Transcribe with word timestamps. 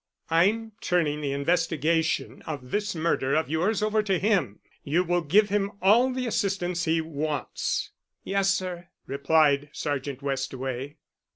I'm 0.31 0.71
turning 0.81 1.21
the 1.21 1.31
investigation 1.31 2.41
of 2.47 2.71
this 2.71 2.95
murder 2.95 3.35
of 3.35 3.51
yours 3.51 3.83
over 3.83 4.01
to 4.01 4.17
him. 4.17 4.59
You 4.83 5.03
will 5.03 5.21
give 5.21 5.49
him 5.49 5.73
all 5.79 6.11
the 6.11 6.25
assistance 6.25 6.85
he 6.85 7.01
wants." 7.01 7.91
"Yes, 8.23 8.49
sir," 8.51 8.87
replied 9.05 9.69
Sergeant 9.73 10.23
Westaway. 10.23 10.95